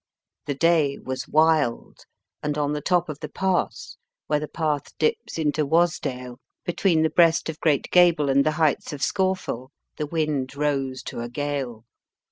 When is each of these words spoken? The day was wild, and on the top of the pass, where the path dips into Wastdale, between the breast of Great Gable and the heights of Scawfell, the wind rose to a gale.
The 0.47 0.55
day 0.55 0.97
was 0.97 1.27
wild, 1.27 2.05
and 2.41 2.57
on 2.57 2.73
the 2.73 2.81
top 2.81 3.07
of 3.07 3.19
the 3.19 3.29
pass, 3.29 3.97
where 4.25 4.39
the 4.39 4.47
path 4.47 4.97
dips 4.97 5.37
into 5.37 5.63
Wastdale, 5.63 6.37
between 6.65 7.03
the 7.03 7.11
breast 7.11 7.49
of 7.49 7.59
Great 7.59 7.91
Gable 7.91 8.27
and 8.27 8.43
the 8.43 8.53
heights 8.53 8.93
of 8.93 9.03
Scawfell, 9.03 9.69
the 9.97 10.07
wind 10.07 10.55
rose 10.55 11.03
to 11.03 11.19
a 11.19 11.29
gale. 11.29 11.85